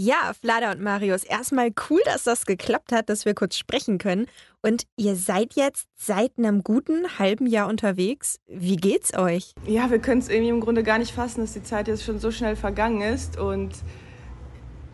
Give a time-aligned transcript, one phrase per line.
[0.00, 4.26] Ja, Flada und Marius, erstmal cool, dass das geklappt hat, dass wir kurz sprechen können.
[4.62, 8.38] Und ihr seid jetzt seit einem guten halben Jahr unterwegs.
[8.46, 9.54] Wie geht's euch?
[9.66, 12.20] Ja, wir können es irgendwie im Grunde gar nicht fassen, dass die Zeit jetzt schon
[12.20, 13.72] so schnell vergangen ist und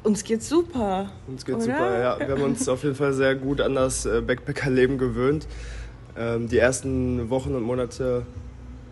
[0.04, 1.10] uns geht's super.
[1.26, 1.74] Uns geht's oder?
[1.74, 2.18] super, ja.
[2.20, 5.46] Wir haben uns auf jeden Fall sehr gut an das äh, Backpacker-Leben gewöhnt.
[6.16, 8.24] Ähm, die ersten Wochen und Monate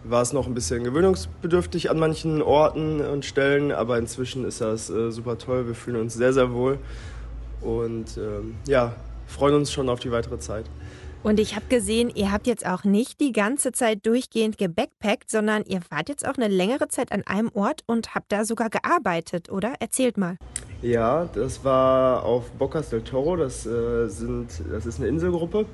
[0.04, 4.90] war es noch ein bisschen gewöhnungsbedürftig an manchen Orten und Stellen, aber inzwischen ist das
[4.90, 5.66] äh, super toll.
[5.66, 6.78] Wir fühlen uns sehr, sehr wohl
[7.60, 8.94] und ähm, ja,
[9.26, 10.66] freuen uns schon auf die weitere Zeit.
[11.22, 15.62] Und ich habe gesehen, ihr habt jetzt auch nicht die ganze Zeit durchgehend gebackpackt, sondern
[15.64, 19.48] ihr wart jetzt auch eine längere Zeit an einem Ort und habt da sogar gearbeitet,
[19.48, 19.74] oder?
[19.78, 20.36] Erzählt mal.
[20.82, 23.36] Ja, das war auf Bocas del Toro.
[23.36, 25.66] Das, äh, sind, das ist eine Inselgruppe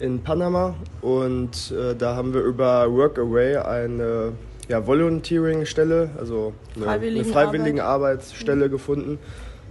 [0.00, 0.74] in Panama.
[1.00, 4.32] Und äh, da haben wir über Workaway eine
[4.68, 8.18] ja, Volunteering-Stelle, also eine, Freiwilligen eine freiwillige Arbeit.
[8.18, 8.70] Arbeitsstelle mhm.
[8.70, 9.18] gefunden.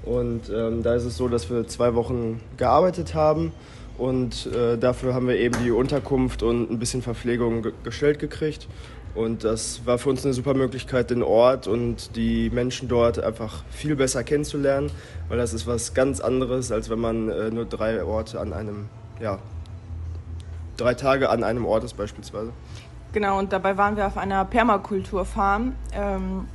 [0.03, 3.51] Und ähm, da ist es so, dass wir zwei Wochen gearbeitet haben.
[3.97, 8.67] Und äh, dafür haben wir eben die Unterkunft und ein bisschen Verpflegung gestellt gekriegt.
[9.15, 13.63] Und das war für uns eine super Möglichkeit, den Ort und die Menschen dort einfach
[13.71, 14.91] viel besser kennenzulernen,
[15.27, 18.85] weil das ist was ganz anderes, als wenn man äh, nur drei Orte an einem,
[19.19, 19.39] ja,
[20.77, 22.51] drei Tage an einem Ort ist beispielsweise.
[23.13, 25.75] Genau, und dabei waren wir auf einer Permakulturfarm.
[25.93, 26.47] Ähm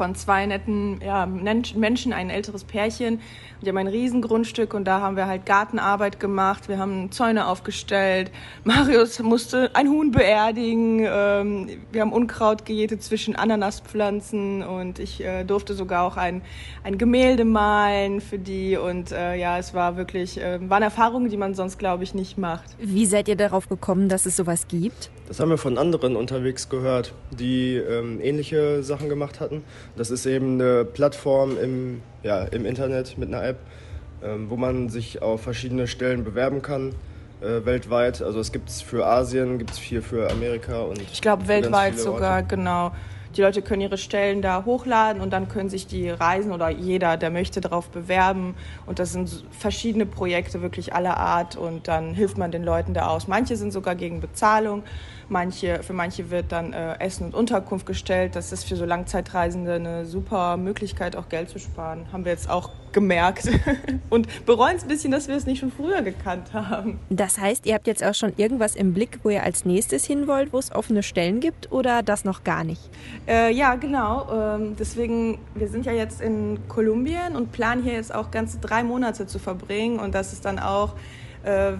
[0.00, 3.20] von zwei netten ja, Menschen, ein älteres Pärchen.
[3.60, 6.70] Die haben ein Riesengrundstück und da haben wir halt Gartenarbeit gemacht.
[6.70, 8.30] Wir haben Zäune aufgestellt.
[8.64, 11.00] Marius musste ein Huhn beerdigen.
[11.00, 16.40] Ähm, wir haben Unkraut gejätet zwischen Ananaspflanzen und ich äh, durfte sogar auch ein,
[16.82, 18.78] ein Gemälde malen für die.
[18.78, 22.38] Und äh, ja, es war wirklich, äh, waren Erfahrungen, die man sonst, glaube ich, nicht
[22.38, 22.70] macht.
[22.78, 25.10] Wie seid ihr darauf gekommen, dass es sowas gibt?
[25.28, 29.62] Das haben wir von anderen unterwegs gehört, die ähm, ähnliche Sachen gemacht hatten.
[29.96, 33.58] Das ist eben eine Plattform im, ja, im Internet mit einer App,
[34.22, 36.94] ähm, wo man sich auf verschiedene Stellen bewerben kann.
[37.40, 38.20] Äh, weltweit.
[38.20, 41.98] Also es gibt es für Asien, gibt es hier für Amerika und ich glaube weltweit
[41.98, 42.92] sogar genau.
[43.36, 47.16] Die Leute können ihre Stellen da hochladen und dann können sich die Reisen oder jeder,
[47.16, 48.56] der möchte, darauf bewerben.
[48.86, 51.56] Und das sind verschiedene Projekte, wirklich aller Art.
[51.56, 53.28] Und dann hilft man den Leuten da aus.
[53.28, 54.82] Manche sind sogar gegen Bezahlung.
[55.30, 58.34] Manche, für manche wird dann äh, Essen und Unterkunft gestellt.
[58.34, 62.06] Das ist für so Langzeitreisende eine super Möglichkeit, auch Geld zu sparen.
[62.12, 63.48] Haben wir jetzt auch gemerkt
[64.10, 66.98] und bereuen es ein bisschen, dass wir es nicht schon früher gekannt haben.
[67.10, 70.26] Das heißt, ihr habt jetzt auch schon irgendwas im Blick, wo ihr als nächstes hin
[70.26, 72.80] wollt, wo es offene Stellen gibt oder das noch gar nicht?
[73.28, 74.26] Äh, ja, genau.
[74.32, 78.82] Ähm, deswegen, wir sind ja jetzt in Kolumbien und planen hier jetzt auch ganze drei
[78.82, 80.94] Monate zu verbringen und das ist dann auch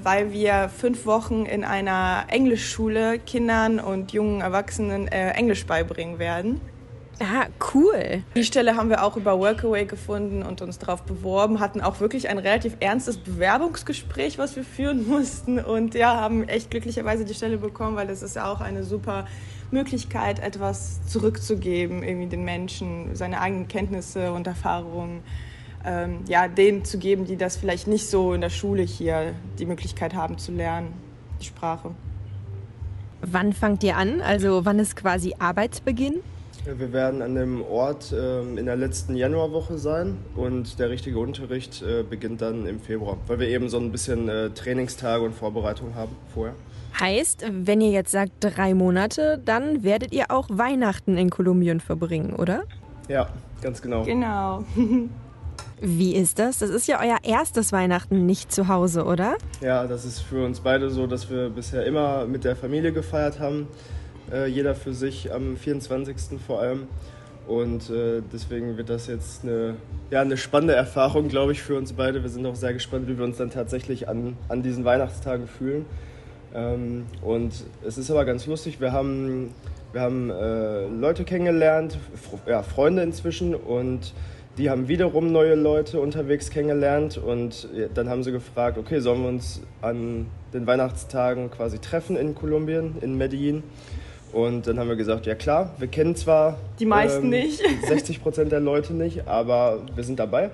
[0.03, 6.61] weil wir fünf Wochen in einer Englischschule Kindern und jungen Erwachsenen äh, Englisch beibringen werden.
[7.23, 8.23] Ah, cool.
[8.35, 12.31] Die Stelle haben wir auch über Workaway gefunden und uns darauf beworben, hatten auch wirklich
[12.31, 17.59] ein relativ ernstes Bewerbungsgespräch, was wir führen mussten und ja, haben echt glücklicherweise die Stelle
[17.59, 19.27] bekommen, weil das ist ja auch eine super
[19.71, 25.23] Möglichkeit, etwas zurückzugeben, irgendwie den Menschen, seine eigenen Kenntnisse und Erfahrungen
[25.85, 29.67] ähm, ja, denen zu geben, die das vielleicht nicht so in der Schule hier die
[29.67, 30.93] Möglichkeit haben zu lernen,
[31.41, 31.91] die Sprache.
[33.23, 34.21] Wann fangt ihr an?
[34.21, 36.21] Also wann ist quasi Arbeitsbeginn?
[36.65, 41.83] Wir werden an dem Ort äh, in der letzten Januarwoche sein und der richtige Unterricht
[41.83, 45.95] äh, beginnt dann im Februar, weil wir eben so ein bisschen äh, Trainingstage und Vorbereitung
[45.95, 46.55] haben vorher.
[46.99, 52.35] Heißt, wenn ihr jetzt sagt drei Monate, dann werdet ihr auch Weihnachten in Kolumbien verbringen,
[52.35, 52.65] oder?
[53.09, 53.29] Ja,
[53.63, 54.05] ganz genau.
[54.05, 54.65] Genau.
[55.81, 56.59] Wie ist das?
[56.59, 59.37] Das ist ja euer erstes Weihnachten nicht zu Hause, oder?
[59.63, 63.41] Ja, das ist für uns beide so, dass wir bisher immer mit der Familie gefeiert
[63.41, 63.67] haben.
[64.31, 66.39] Äh, jeder für sich am 24.
[66.47, 66.87] vor allem.
[67.47, 69.75] Und äh, deswegen wird das jetzt eine,
[70.11, 72.23] ja, eine spannende Erfahrung, glaube ich, für uns beide.
[72.23, 75.87] Wir sind auch sehr gespannt, wie wir uns dann tatsächlich an, an diesen Weihnachtstagen fühlen.
[76.55, 78.81] Ähm, und es ist aber ganz lustig.
[78.81, 79.55] Wir haben,
[79.93, 81.97] wir haben äh, Leute kennengelernt,
[82.47, 84.13] ja, Freunde inzwischen und
[84.59, 89.29] die haben wiederum neue Leute unterwegs kennengelernt und dann haben sie gefragt, okay, sollen wir
[89.29, 93.63] uns an den Weihnachtstagen quasi treffen in Kolumbien, in Medellin?
[94.33, 98.23] Und dann haben wir gesagt, ja klar, wir kennen zwar die meisten ähm, nicht, 60
[98.23, 100.51] Prozent der Leute nicht, aber wir sind dabei.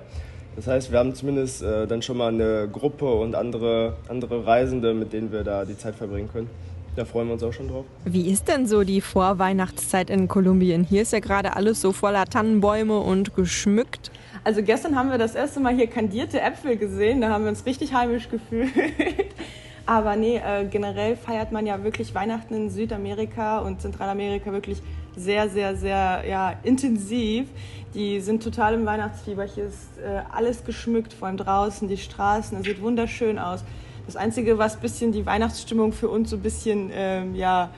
[0.55, 4.95] Das heißt, wir haben zumindest äh, dann schon mal eine Gruppe und andere, andere Reisende,
[4.95, 6.49] mit denen wir da die Zeit verbringen können.
[6.97, 7.85] Da freuen wir uns auch schon drauf.
[8.05, 10.83] Wie ist denn so die Vorweihnachtszeit in Kolumbien?
[10.83, 14.09] Hier ist ja gerade alles so voller Tannenbäume und geschmückt.
[14.43, 17.21] Also gestern haben wir das erste Mal hier kandierte Äpfel gesehen.
[17.21, 18.71] Da haben wir uns richtig heimisch gefühlt.
[19.85, 24.81] Aber nee, äh, generell feiert man ja wirklich Weihnachten in Südamerika und Zentralamerika wirklich
[25.15, 27.47] sehr, sehr, sehr ja, intensiv.
[27.93, 29.43] Die sind total im Weihnachtsfieber.
[29.43, 32.57] Hier ist äh, alles geschmückt, vor allem draußen, die Straßen.
[32.57, 33.63] Es sieht wunderschön aus.
[34.07, 37.69] Das Einzige, was bisschen die Weihnachtsstimmung für uns so ein bisschen ähm, ja,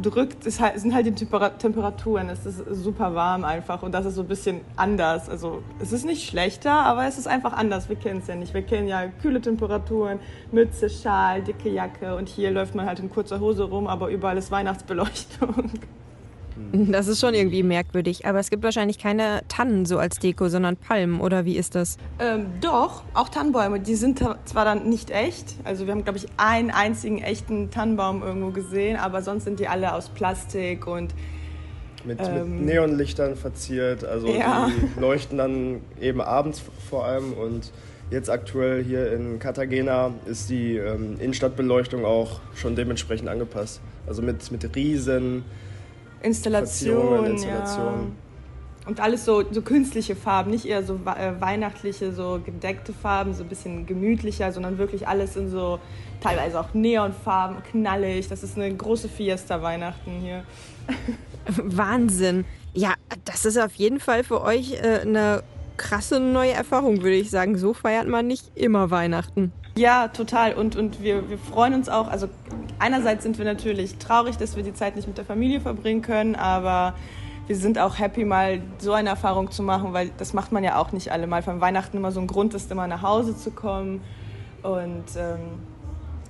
[0.00, 2.28] drückt, ist halt, sind halt die Temperaturen.
[2.30, 5.28] Es ist super warm einfach und das ist so ein bisschen anders.
[5.28, 7.88] Also es ist nicht schlechter, aber es ist einfach anders.
[7.88, 8.54] Wir kennen es ja nicht.
[8.54, 10.20] Wir kennen ja kühle Temperaturen,
[10.52, 14.38] Mütze, Schal, dicke Jacke und hier läuft man halt in kurzer Hose rum, aber überall
[14.38, 15.70] ist Weihnachtsbeleuchtung.
[16.72, 18.26] Das ist schon irgendwie merkwürdig.
[18.26, 21.96] Aber es gibt wahrscheinlich keine Tannen so als Deko, sondern Palmen, oder wie ist das?
[22.18, 23.80] Ähm, doch, auch Tannenbäume.
[23.80, 25.56] Die sind zwar dann nicht echt.
[25.64, 29.68] Also wir haben, glaube ich, einen einzigen echten Tannenbaum irgendwo gesehen, aber sonst sind die
[29.68, 31.14] alle aus Plastik und
[32.04, 34.04] mit, ähm, mit Neonlichtern verziert.
[34.04, 34.68] Also ja.
[34.68, 37.72] die leuchten dann eben abends vor allem und
[38.10, 43.80] Jetzt aktuell hier in Cartagena ist die ähm, Innenstadtbeleuchtung auch schon dementsprechend angepasst.
[44.06, 45.42] Also mit, mit riesen
[46.24, 47.84] Installation, Installation.
[47.84, 48.86] Ja.
[48.86, 53.42] Und alles so, so künstliche Farben, nicht eher so äh, weihnachtliche, so gedeckte Farben, so
[53.42, 55.78] ein bisschen gemütlicher, sondern wirklich alles in so
[56.20, 58.28] teilweise auch Neonfarben, knallig.
[58.28, 60.44] Das ist eine große Fiesta Weihnachten hier.
[61.46, 62.44] Wahnsinn.
[62.74, 62.94] Ja,
[63.24, 65.42] das ist auf jeden Fall für euch äh, eine
[65.78, 67.56] krasse neue Erfahrung, würde ich sagen.
[67.56, 69.52] So feiert man nicht immer Weihnachten.
[69.76, 70.54] Ja, total.
[70.54, 72.08] Und, und wir, wir freuen uns auch.
[72.08, 72.28] Also
[72.78, 76.36] einerseits sind wir natürlich traurig, dass wir die Zeit nicht mit der Familie verbringen können,
[76.36, 76.94] aber
[77.46, 80.78] wir sind auch happy, mal so eine Erfahrung zu machen, weil das macht man ja
[80.78, 81.42] auch nicht alle mal.
[81.42, 84.00] Von Weihnachten immer so ein Grund ist, immer nach Hause zu kommen.
[84.62, 85.40] Und ähm,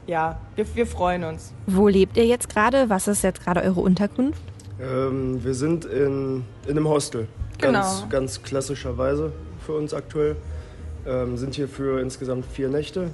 [0.06, 1.52] ja, wir, wir freuen uns.
[1.66, 2.88] Wo lebt ihr jetzt gerade?
[2.88, 4.42] Was ist jetzt gerade eure Unterkunft?
[4.80, 7.28] Ähm, wir sind in, in einem Hostel.
[7.58, 7.80] Genau.
[7.80, 9.32] Ganz, ganz klassischerweise
[9.64, 10.36] für uns aktuell.
[11.06, 13.10] Ähm, sind hier für insgesamt vier Nächte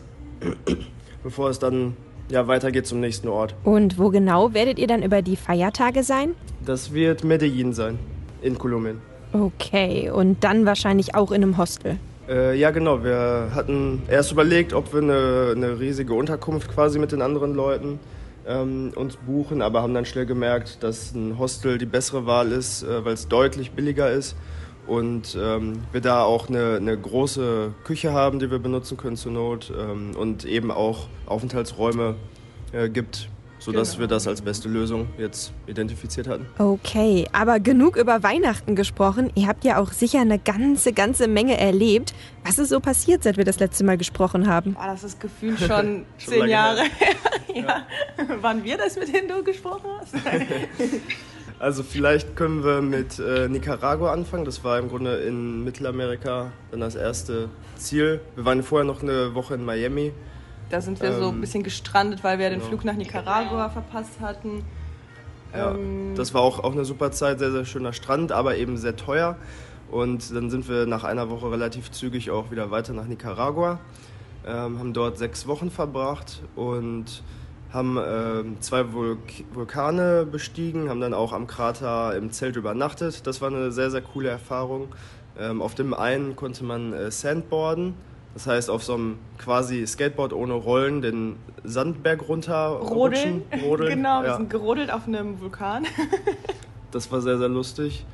[1.23, 1.97] bevor es dann
[2.31, 3.55] ja, weitergeht zum nächsten Ort.
[3.65, 6.35] Und wo genau werdet ihr dann über die Feiertage sein?
[6.65, 7.99] Das wird Medellin sein,
[8.43, 8.99] in Kolumbien.
[9.33, 11.97] Okay, und dann wahrscheinlich auch in einem Hostel.
[12.29, 13.03] Äh, ja, genau.
[13.03, 17.99] Wir hatten erst überlegt, ob wir eine, eine riesige Unterkunft quasi mit den anderen Leuten
[18.47, 22.83] ähm, uns buchen, aber haben dann schnell gemerkt, dass ein Hostel die bessere Wahl ist,
[22.83, 24.37] äh, weil es deutlich billiger ist
[24.91, 29.31] und ähm, wir da auch eine, eine, große Küche haben, die wir benutzen können zur
[29.31, 32.17] Not ähm, und eben auch Aufenthaltsräume
[32.73, 33.29] äh, gibt,
[33.61, 34.01] sodass genau.
[34.01, 36.47] wir das als beste Lösung jetzt identifiziert hatten.
[36.59, 39.31] Okay, aber genug über Weihnachten gesprochen.
[39.37, 42.13] Ihr habt ja auch sicher eine ganze, ganze Menge erlebt.
[42.45, 44.77] Was ist so passiert, seit wir das letzte Mal gesprochen haben?
[44.77, 47.15] Oh, das ist gefühlt schon, schon zehn Jahre her.
[47.55, 47.63] ja.
[47.63, 47.87] ja.
[48.41, 50.15] Wann wir das mit denen du gesprochen hast?
[51.61, 54.47] Also vielleicht können wir mit äh, Nicaragua anfangen.
[54.47, 58.23] Das war im Grunde in Mittelamerika dann das erste Ziel.
[58.35, 60.15] Wir waren vorher noch eine Woche in Miami.
[60.71, 62.63] Da sind wir ähm, so ein bisschen gestrandet, weil wir genau.
[62.63, 64.65] den Flug nach Nicaragua verpasst hatten.
[65.53, 68.79] Ja, ähm, das war auch, auch eine super Zeit, sehr, sehr schöner Strand, aber eben
[68.79, 69.37] sehr teuer.
[69.91, 73.81] Und dann sind wir nach einer Woche relativ zügig auch wieder weiter nach Nicaragua,
[74.47, 77.23] ähm, haben dort sechs Wochen verbracht und
[77.73, 79.19] haben äh, zwei Vulk
[79.53, 83.27] Vulkane bestiegen, haben dann auch am Krater im Zelt übernachtet.
[83.27, 84.89] Das war eine sehr, sehr coole Erfahrung.
[85.39, 87.95] Ähm, auf dem einen konnte man äh, Sandboarden,
[88.35, 93.43] das heißt auf so einem quasi Skateboard ohne Rollen den Sandberg runter rodeln.
[93.63, 93.91] rodeln.
[93.91, 94.37] genau, wir ja.
[94.37, 95.87] sind gerodelt auf einem Vulkan.
[96.91, 98.05] das war sehr, sehr lustig.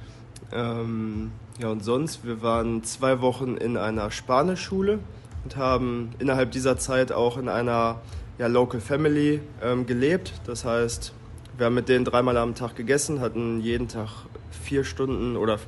[0.52, 4.98] Ähm, ja, und sonst, wir waren zwei Wochen in einer Spanischschule
[5.44, 8.00] und haben innerhalb dieser Zeit auch in einer
[8.38, 10.32] ja, Local Family ähm, gelebt.
[10.46, 11.12] Das heißt,
[11.56, 14.08] wir haben mit denen dreimal am Tag gegessen, hatten jeden Tag
[14.50, 15.58] vier Stunden oder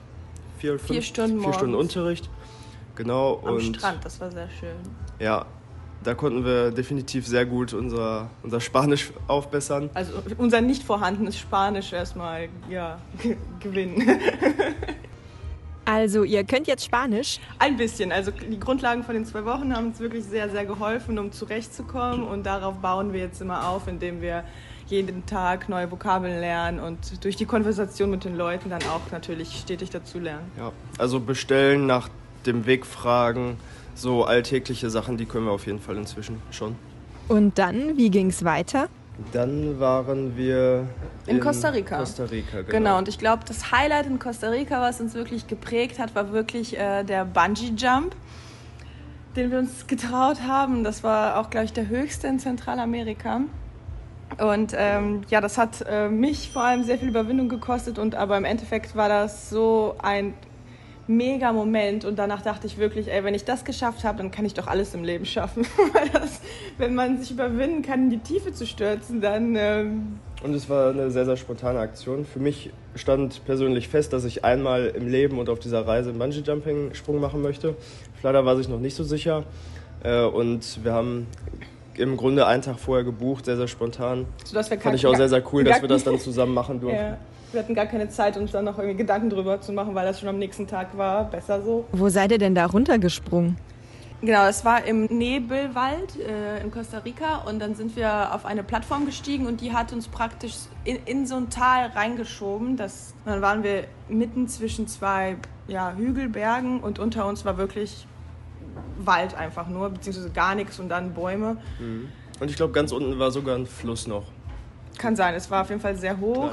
[0.58, 2.28] vier, fünf, vier Stunden, vier Stunden Unterricht.
[2.94, 3.40] Genau.
[3.44, 4.76] Am und, Strand, das war sehr schön.
[5.18, 5.46] Ja,
[6.02, 9.90] da konnten wir definitiv sehr gut unser, unser Spanisch aufbessern.
[9.94, 13.00] Also unser nicht vorhandenes Spanisch erstmal ja,
[13.60, 14.02] gewinnen.
[15.88, 17.40] Also, ihr könnt jetzt Spanisch?
[17.58, 18.12] Ein bisschen.
[18.12, 22.24] Also, die Grundlagen von den zwei Wochen haben uns wirklich sehr, sehr geholfen, um zurechtzukommen.
[22.24, 24.44] Und darauf bauen wir jetzt immer auf, indem wir
[24.88, 29.60] jeden Tag neue Vokabeln lernen und durch die Konversation mit den Leuten dann auch natürlich
[29.60, 30.50] stetig dazu lernen.
[30.58, 32.10] Ja, also bestellen, nach
[32.44, 33.56] dem Weg fragen,
[33.94, 36.76] so alltägliche Sachen, die können wir auf jeden Fall inzwischen schon.
[37.28, 38.90] Und dann, wie ging es weiter?
[39.32, 40.86] Dann waren wir
[41.26, 41.98] in, in Costa Rica.
[41.98, 42.70] Costa Rica, genau.
[42.70, 42.98] genau.
[42.98, 46.78] Und ich glaube, das Highlight in Costa Rica, was uns wirklich geprägt hat, war wirklich
[46.78, 48.14] äh, der Bungee Jump,
[49.34, 50.84] den wir uns getraut haben.
[50.84, 53.40] Das war auch, glaube ich, der höchste in Zentralamerika.
[54.36, 57.98] Und ähm, ja, das hat äh, mich vor allem sehr viel Überwindung gekostet.
[57.98, 60.34] Und aber im Endeffekt war das so ein
[61.08, 64.44] mega Moment und danach dachte ich wirklich, ey, wenn ich das geschafft habe, dann kann
[64.44, 65.66] ich doch alles im Leben schaffen.
[65.92, 66.40] Weil das,
[66.76, 70.90] wenn man sich überwinden kann, in die Tiefe zu stürzen, dann, ähm, Und es war
[70.90, 72.24] eine sehr, sehr spontane Aktion.
[72.24, 76.18] Für mich stand persönlich fest, dass ich einmal im Leben und auf dieser Reise einen
[76.18, 77.74] Bungee-Jumping-Sprung machen möchte.
[78.20, 79.44] Flatter war sich noch nicht so sicher.
[80.04, 81.26] Äh, und wir haben
[81.98, 84.26] im Grunde einen Tag vorher gebucht, sehr, sehr spontan.
[84.44, 86.98] Sodass wir Fand ich auch sehr, sehr cool, dass wir das dann zusammen machen durften.
[86.98, 87.18] Ja.
[87.50, 90.20] Wir hatten gar keine Zeit, uns dann noch irgendwie Gedanken drüber zu machen, weil das
[90.20, 91.24] schon am nächsten Tag war.
[91.24, 91.86] Besser so.
[91.92, 93.56] Wo seid ihr denn da runtergesprungen?
[94.20, 98.64] Genau, es war im Nebelwald äh, in Costa Rica und dann sind wir auf eine
[98.64, 102.76] Plattform gestiegen und die hat uns praktisch in, in so ein Tal reingeschoben.
[102.76, 105.36] Das, dann waren wir mitten zwischen zwei
[105.68, 108.08] ja, Hügelbergen und unter uns war wirklich
[108.98, 111.56] Wald einfach nur, beziehungsweise gar nichts und dann Bäume.
[111.78, 112.08] Mhm.
[112.40, 114.24] Und ich glaube, ganz unten war sogar ein Fluss noch.
[114.96, 116.50] Kann sein, es war auf jeden Fall sehr hoch.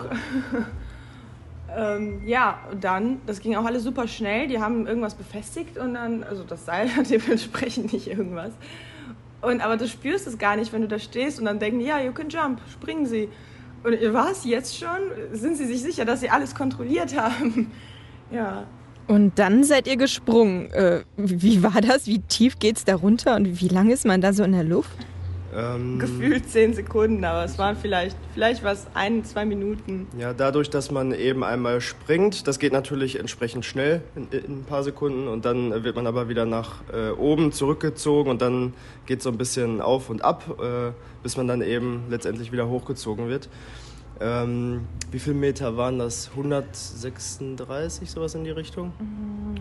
[1.75, 4.47] ähm, ja, und dann, das ging auch alles super schnell.
[4.47, 8.51] Die haben irgendwas befestigt und dann, also das Seil hat dementsprechend nicht irgendwas.
[9.41, 11.99] Und, aber du spürst es gar nicht, wenn du da stehst und dann denken, ja,
[11.99, 13.29] you can jump, springen sie.
[13.83, 14.97] Und was, jetzt schon?
[15.31, 17.71] Sind sie sich sicher, dass sie alles kontrolliert haben?
[18.31, 18.63] ja.
[19.07, 20.71] Und dann seid ihr gesprungen.
[20.71, 22.07] Äh, wie war das?
[22.07, 24.97] Wie tief geht's da runter und wie lange ist man da so in der Luft?
[25.55, 30.05] Ähm, Gefühlt zehn Sekunden, aber es waren vielleicht, vielleicht war es ein, zwei Minuten.
[30.17, 34.63] Ja, dadurch, dass man eben einmal springt, das geht natürlich entsprechend schnell in, in ein
[34.65, 38.73] paar Sekunden und dann wird man aber wieder nach äh, oben zurückgezogen und dann
[39.05, 40.91] geht es so ein bisschen auf und ab, äh,
[41.23, 43.47] bis man dann eben letztendlich wieder hochgezogen wird.
[44.21, 46.29] Ähm, wie viele Meter waren das?
[46.31, 48.93] 136, sowas in die Richtung?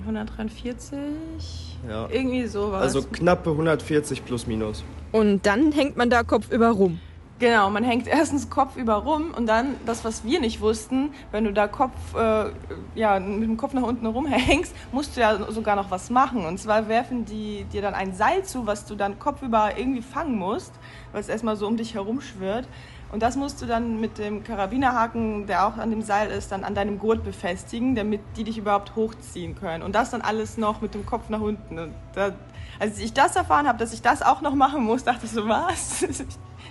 [0.00, 0.98] 143?
[0.98, 2.08] Mm, ja.
[2.10, 2.82] Irgendwie sowas.
[2.82, 4.84] Also knappe 140 plus minus.
[5.12, 7.00] Und dann hängt man da kopfüber rum.
[7.40, 11.52] Genau, man hängt erstens kopfüber rum und dann das, was wir nicht wussten, wenn du
[11.52, 12.50] da Kopf, äh,
[12.94, 16.46] ja, mit dem Kopf nach unten rumhängst, musst du ja sogar noch was machen.
[16.46, 20.38] Und zwar werfen die dir dann ein Seil zu, was du dann kopfüber irgendwie fangen
[20.38, 20.72] musst,
[21.10, 22.68] weil es erstmal so um dich herum schwirrt.
[23.12, 26.64] Und das musst du dann mit dem Karabinerhaken, der auch an dem Seil ist, dann
[26.64, 29.82] an deinem Gurt befestigen, damit die dich überhaupt hochziehen können.
[29.82, 31.78] Und das dann alles noch mit dem Kopf nach unten.
[31.78, 32.32] Und da,
[32.80, 35.46] als ich das erfahren habe, dass ich das auch noch machen muss, dachte ich so,
[35.48, 36.02] was?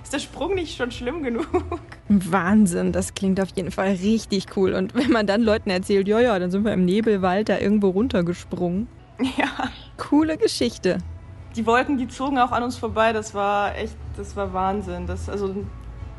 [0.03, 1.47] Ist der Sprung nicht schon schlimm genug?
[2.09, 4.73] Wahnsinn, das klingt auf jeden Fall richtig cool.
[4.73, 7.89] Und wenn man dann Leuten erzählt, ja, ja, dann sind wir im Nebelwald da irgendwo
[7.89, 8.87] runtergesprungen.
[9.37, 9.69] Ja.
[9.97, 10.97] Coole Geschichte.
[11.55, 13.13] Die Wolken, die zogen auch an uns vorbei.
[13.13, 15.07] Das war echt, das war Wahnsinn.
[15.07, 15.55] Das, also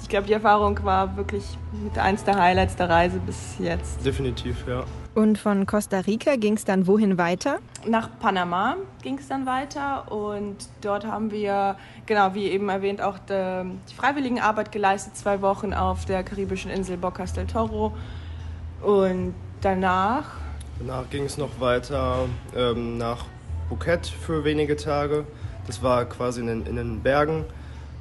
[0.05, 4.05] ich glaube, die Erfahrung war wirklich mit eins der Highlights der Reise bis jetzt.
[4.05, 4.85] Definitiv, ja.
[5.15, 7.57] Und von Costa Rica ging es dann wohin weiter?
[7.87, 13.19] Nach Panama ging es dann weiter und dort haben wir, genau wie eben erwähnt, auch
[13.19, 17.95] die, die Freiwilligenarbeit geleistet, zwei Wochen auf der karibischen Insel Bocas del Toro.
[18.83, 20.25] Und danach?
[20.81, 23.25] Danach ging es noch weiter ähm, nach
[23.71, 25.25] Phuket für wenige Tage.
[25.67, 27.47] Das war quasi in den, in den Bergen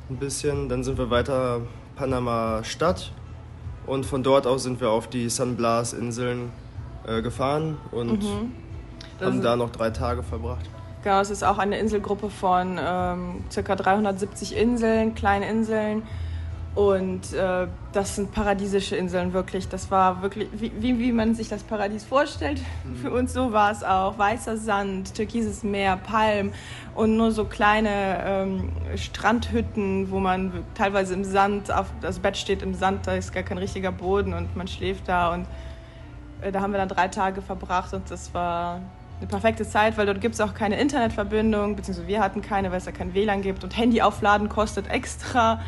[0.09, 0.67] ein bisschen.
[0.67, 1.61] Dann sind wir weiter
[1.95, 3.11] Panama Stadt
[3.85, 6.51] und von dort aus sind wir auf die San Blas Inseln
[7.05, 8.51] äh, gefahren und mhm.
[9.21, 10.69] haben da noch drei Tage verbracht.
[11.03, 13.75] Genau, es ist auch eine Inselgruppe von ähm, ca.
[13.75, 16.03] 370 Inseln, kleine Inseln
[16.75, 19.69] und äh, das sind paradiesische Inseln wirklich.
[19.69, 22.59] Das war wirklich, wie, wie, wie man sich das Paradies vorstellt.
[22.83, 22.95] Mhm.
[22.95, 24.17] Für uns so war es auch.
[24.17, 26.51] Weißer Sand, türkises Meer, Palm
[26.95, 32.63] und nur so kleine ähm, Strandhütten, wo man teilweise im Sand, auf, das Bett steht
[32.63, 35.31] im Sand, da ist gar kein richtiger Boden und man schläft da.
[35.31, 35.45] Und
[36.41, 38.81] äh, da haben wir dann drei Tage verbracht und das war
[39.19, 42.79] eine perfekte Zeit, weil dort gibt es auch keine Internetverbindung, beziehungsweise wir hatten keine, weil
[42.79, 45.61] es ja kein WLAN gibt und Handy aufladen kostet extra.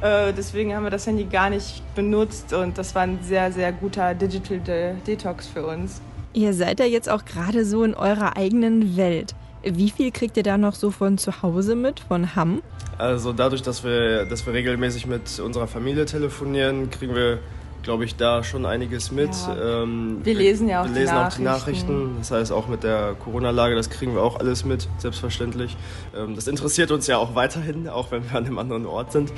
[0.00, 3.72] Äh, deswegen haben wir das Handy gar nicht benutzt und das war ein sehr, sehr
[3.72, 6.00] guter Digital De Detox für uns.
[6.34, 9.34] Ihr seid ja jetzt auch gerade so in eurer eigenen Welt.
[9.62, 12.62] Wie viel kriegt ihr da noch so von zu Hause mit, von Hamm?
[12.98, 17.38] Also dadurch, dass wir, dass wir regelmäßig mit unserer Familie telefonieren, kriegen wir,
[17.82, 19.30] glaube ich, da schon einiges mit.
[19.30, 19.82] Ja.
[19.82, 22.16] Ähm, wir lesen ja auch, wir lesen die, auch die Nachrichten.
[22.18, 25.76] Das heißt, auch mit der Corona-Lage, das kriegen wir auch alles mit, selbstverständlich.
[26.14, 29.32] Ähm, das interessiert uns ja auch weiterhin, auch wenn wir an einem anderen Ort sind.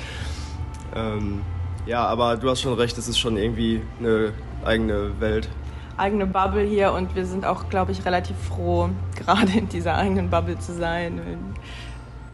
[0.99, 1.41] Ähm,
[1.85, 5.49] ja, aber du hast schon recht, es ist schon irgendwie eine eigene Welt.
[5.97, 10.29] Eigene Bubble hier und wir sind auch, glaube ich, relativ froh, gerade in dieser eigenen
[10.29, 11.19] Bubble zu sein.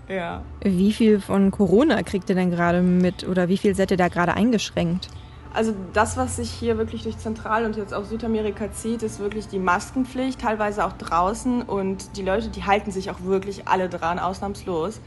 [0.07, 0.41] Ja.
[0.61, 4.07] Wie viel von Corona kriegt ihr denn gerade mit oder wie viel seid ihr da
[4.07, 5.07] gerade eingeschränkt?
[5.53, 9.47] Also das, was sich hier wirklich durch Zentral- und jetzt auch Südamerika zieht, ist wirklich
[9.47, 11.61] die Maskenpflicht, teilweise auch draußen.
[11.61, 14.99] Und die Leute, die halten sich auch wirklich alle dran, ausnahmslos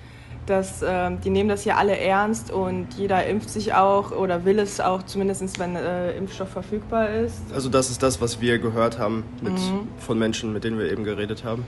[0.48, 4.58] dass äh, die nehmen das hier alle ernst und jeder impft sich auch oder will
[4.58, 7.40] es auch, zumindest wenn äh, Impfstoff verfügbar ist.
[7.54, 9.88] Also das ist das, was wir gehört haben mit, mhm.
[9.98, 11.64] von Menschen, mit denen wir eben geredet haben.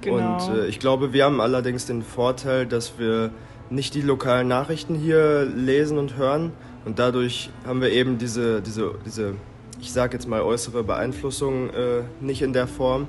[0.00, 0.34] Genau.
[0.34, 3.30] Und äh, ich glaube, wir haben allerdings den Vorteil, dass wir
[3.70, 6.52] nicht die lokalen Nachrichten hier lesen und hören.
[6.84, 9.34] Und dadurch haben wir eben diese, diese, diese
[9.80, 13.08] ich sage jetzt mal, äußere Beeinflussung äh, nicht in der Form.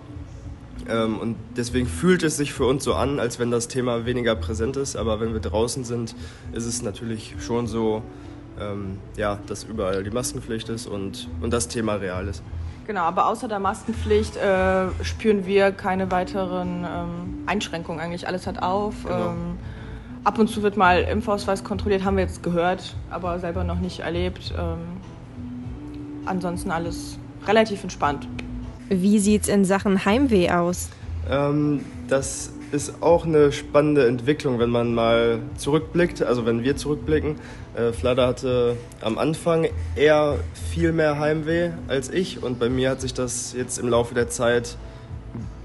[0.89, 4.35] Ähm, und deswegen fühlt es sich für uns so an, als wenn das Thema weniger
[4.35, 4.95] präsent ist.
[4.95, 6.15] Aber wenn wir draußen sind,
[6.53, 8.03] ist es natürlich schon so,
[8.59, 12.43] ähm, ja, dass überall die Maskenpflicht ist und, und das Thema real ist.
[12.85, 18.27] Genau, aber außer der Maskenpflicht äh, spüren wir keine weiteren ähm, Einschränkungen eigentlich.
[18.27, 18.93] Alles hat auf.
[19.03, 19.29] Genau.
[19.29, 19.57] Ähm,
[20.25, 24.01] ab und zu wird mal Impfausweis kontrolliert, haben wir jetzt gehört, aber selber noch nicht
[24.01, 24.53] erlebt.
[24.57, 24.79] Ähm,
[26.25, 28.27] ansonsten alles relativ entspannt.
[28.89, 30.89] Wie sieht es in Sachen Heimweh aus?
[31.29, 37.35] Ähm, das ist auch eine spannende Entwicklung, wenn man mal zurückblickt, also wenn wir zurückblicken.
[37.75, 40.39] Äh, Flada hatte am Anfang eher
[40.71, 44.29] viel mehr Heimweh als ich und bei mir hat sich das jetzt im Laufe der
[44.29, 44.75] Zeit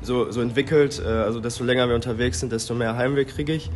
[0.02, 1.02] so, so entwickelt.
[1.04, 3.70] Äh, also desto länger wir unterwegs sind, desto mehr Heimweh kriege ich.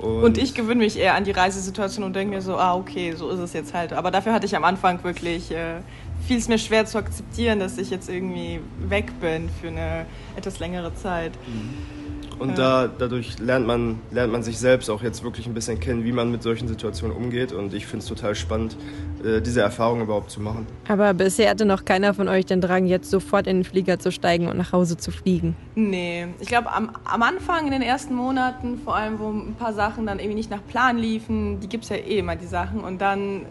[0.00, 3.12] Und, und ich gewöhne mich eher an die Reisesituation und denke mir so, ah okay,
[3.12, 3.92] so ist es jetzt halt.
[3.92, 5.80] Aber dafür hatte ich am Anfang wirklich, äh,
[6.26, 10.58] fiel es mir schwer zu akzeptieren, dass ich jetzt irgendwie weg bin für eine etwas
[10.58, 11.32] längere Zeit.
[11.46, 11.99] Mhm.
[12.40, 16.04] Und da, dadurch lernt man, lernt man sich selbst auch jetzt wirklich ein bisschen kennen,
[16.04, 17.52] wie man mit solchen Situationen umgeht.
[17.52, 18.76] Und ich finde es total spannend,
[19.22, 20.66] äh, diese Erfahrung überhaupt zu machen.
[20.88, 24.10] Aber bisher hatte noch keiner von euch den Drang, jetzt sofort in den Flieger zu
[24.10, 25.54] steigen und nach Hause zu fliegen.
[25.74, 29.74] Nee, ich glaube am, am Anfang, in den ersten Monaten, vor allem, wo ein paar
[29.74, 32.80] Sachen dann irgendwie nicht nach Plan liefen, die gibt es ja eh immer, die Sachen.
[32.80, 33.42] Und dann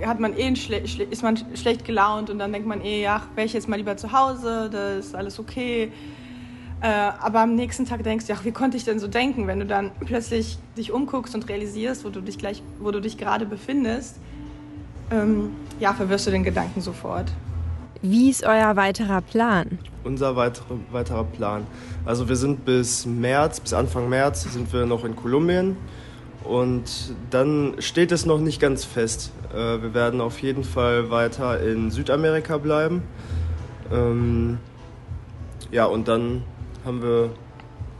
[0.00, 3.26] äh, hat man eh schle ist man schlecht gelaunt und dann denkt man eh, ach,
[3.36, 5.92] wäre ich jetzt mal lieber zu Hause, da ist alles okay.
[6.80, 9.58] Äh, aber am nächsten Tag denkst du, ach, wie konnte ich denn so denken, wenn
[9.58, 13.46] du dann plötzlich dich umguckst und realisierst, wo du dich gleich, wo du dich gerade
[13.46, 14.16] befindest,
[15.10, 17.32] ähm, ja, verwirrst du den Gedanken sofort.
[18.00, 19.78] Wie ist euer weiterer Plan?
[20.04, 21.66] Unser weiter, weiterer Plan.
[22.04, 25.76] Also wir sind bis März, bis Anfang März sind wir noch in Kolumbien.
[26.44, 29.32] Und dann steht es noch nicht ganz fest.
[29.52, 33.02] Äh, wir werden auf jeden Fall weiter in Südamerika bleiben.
[33.92, 34.58] Ähm,
[35.72, 36.44] ja, und dann
[36.88, 37.30] haben wir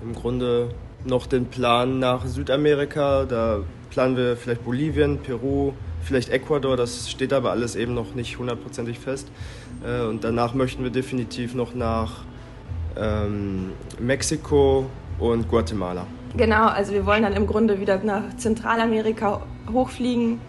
[0.02, 0.71] im Grunde
[1.04, 3.26] noch den Plan nach Südamerika.
[3.26, 5.72] Da planen wir vielleicht Bolivien, Peru,
[6.03, 6.77] vielleicht Ecuador.
[6.77, 9.31] Das steht aber alles eben noch nicht hundertprozentig fest.
[9.85, 12.24] Äh, und danach möchten wir definitiv noch nach
[12.96, 14.87] ähm, Mexiko
[15.18, 16.07] und Guatemala.
[16.37, 20.40] Genau, also wir wollen dann im Grunde wieder nach Zentralamerika hochfliegen,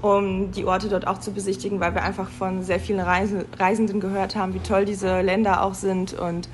[0.00, 4.34] um die Orte dort auch zu besichtigen, weil wir einfach von sehr vielen Reisenden gehört
[4.34, 6.48] haben, wie toll diese Länder auch sind und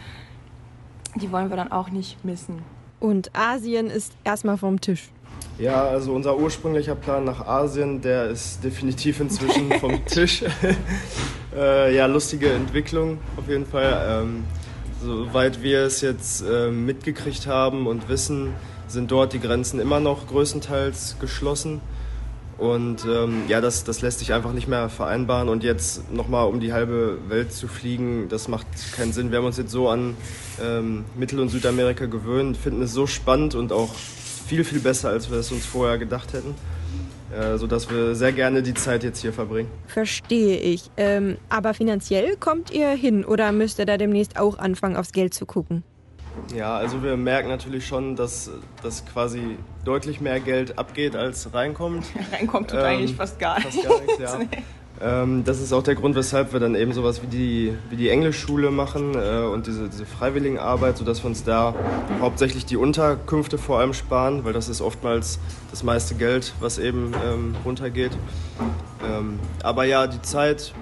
[1.16, 2.62] die wollen wir dann auch nicht missen.
[3.01, 5.11] Und Asien ist erstmal vom Tisch.
[5.59, 10.44] Ja, also unser ursprünglicher Plan nach Asien, der ist definitiv inzwischen vom Tisch.
[11.57, 14.23] äh, ja, lustige Entwicklung auf jeden Fall.
[14.23, 14.44] Ähm,
[15.03, 18.55] soweit wir es jetzt äh, mitgekriegt haben und wissen,
[18.88, 21.81] sind dort die Grenzen immer noch größtenteils geschlossen.
[22.61, 25.49] Und ähm, ja, das, das lässt sich einfach nicht mehr vereinbaren.
[25.49, 29.31] Und jetzt nochmal um die halbe Welt zu fliegen, das macht keinen Sinn.
[29.31, 30.14] Wir haben uns jetzt so an
[30.62, 35.31] ähm, Mittel- und Südamerika gewöhnt, finden es so spannend und auch viel, viel besser, als
[35.31, 36.55] wir es uns vorher gedacht hätten.
[37.35, 39.70] Äh, sodass wir sehr gerne die Zeit jetzt hier verbringen.
[39.87, 40.90] Verstehe ich.
[40.99, 45.33] Ähm, aber finanziell kommt ihr hin oder müsst ihr da demnächst auch anfangen, aufs Geld
[45.33, 45.83] zu gucken?
[46.55, 48.51] Ja, also wir merken natürlich schon, dass,
[48.83, 52.05] dass quasi deutlich mehr Geld abgeht, als reinkommt.
[52.33, 53.77] reinkommt tut ähm, eigentlich fast gar nichts.
[53.77, 54.38] Fast gar nichts ja.
[54.38, 54.47] nee.
[55.01, 58.09] ähm, das ist auch der Grund, weshalb wir dann eben sowas wie die, wie die
[58.09, 61.75] Englischschule machen äh, und diese, diese Freiwilligenarbeit, sodass wir uns da
[62.21, 65.38] hauptsächlich die Unterkünfte vor allem sparen, weil das ist oftmals
[65.71, 68.12] das meiste Geld, was eben ähm, runtergeht.
[69.05, 70.75] Ähm, aber ja, die Zeit,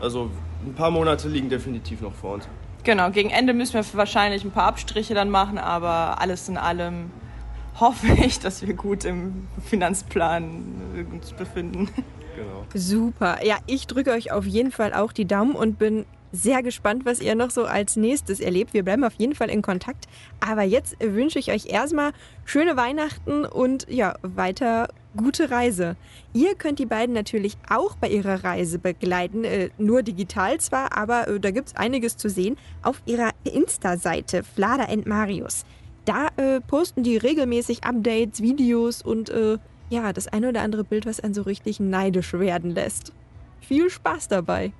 [0.00, 0.30] also
[0.64, 2.48] ein paar Monate liegen definitiv noch vor uns.
[2.84, 7.10] Genau, gegen Ende müssen wir wahrscheinlich ein paar Abstriche dann machen, aber alles in allem
[7.80, 11.88] hoffe ich, dass wir gut im Finanzplan uns befinden.
[12.36, 12.64] Genau.
[12.74, 13.44] Super.
[13.44, 17.20] Ja, ich drücke euch auf jeden Fall auch die Daumen und bin sehr gespannt, was
[17.20, 18.74] ihr noch so als nächstes erlebt.
[18.74, 20.06] Wir bleiben auf jeden Fall in Kontakt.
[20.40, 22.10] Aber jetzt wünsche ich euch erstmal
[22.44, 25.96] schöne Weihnachten und ja, weiter gute Reise.
[26.32, 31.28] Ihr könnt die beiden natürlich auch bei ihrer Reise begleiten, äh, nur digital zwar, aber
[31.28, 35.64] äh, da gibt es einiges zu sehen auf ihrer Insta-Seite Flada and Marius.
[36.04, 39.58] Da äh, posten die regelmäßig Updates, Videos und äh,
[39.90, 43.12] ja, das eine oder andere Bild, was einen so richtig neidisch werden lässt.
[43.60, 44.72] Viel Spaß dabei!